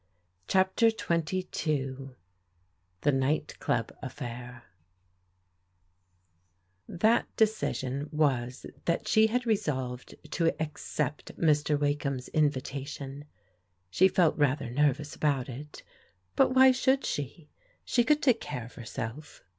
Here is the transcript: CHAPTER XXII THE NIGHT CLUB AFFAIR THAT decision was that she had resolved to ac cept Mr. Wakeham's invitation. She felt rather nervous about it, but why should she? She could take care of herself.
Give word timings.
CHAPTER 0.47 0.89
XXII 0.89 2.09
THE 3.01 3.11
NIGHT 3.11 3.59
CLUB 3.59 3.95
AFFAIR 4.01 4.63
THAT 6.87 7.35
decision 7.35 8.09
was 8.11 8.65
that 8.85 9.07
she 9.07 9.27
had 9.27 9.45
resolved 9.45 10.15
to 10.31 10.55
ac 10.59 10.71
cept 10.77 11.37
Mr. 11.37 11.79
Wakeham's 11.79 12.29
invitation. 12.29 13.25
She 13.91 14.07
felt 14.07 14.35
rather 14.39 14.71
nervous 14.71 15.13
about 15.15 15.47
it, 15.47 15.83
but 16.35 16.51
why 16.55 16.71
should 16.71 17.05
she? 17.05 17.51
She 17.85 18.03
could 18.03 18.23
take 18.23 18.41
care 18.41 18.65
of 18.65 18.73
herself. 18.73 19.43